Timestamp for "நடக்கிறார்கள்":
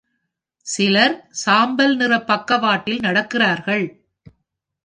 2.99-3.85